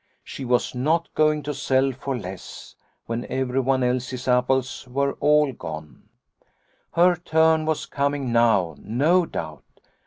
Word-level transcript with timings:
She 0.23 0.45
was 0.45 0.73
not 0.73 1.13
going 1.13 1.43
to 1.43 1.53
sell 1.53 1.91
for 1.91 2.17
less, 2.17 2.75
when 3.05 3.23
everyone 3.25 3.83
else's 3.83 4.27
apples 4.27 4.87
were 4.89 5.13
all 5.19 5.51
gone; 5.53 6.09
her 6.93 7.15
turn 7.15 7.67
was 7.67 7.85
coming 7.85 8.31
now, 8.31 8.73
no 8.79 9.27
doubt 9.27 9.63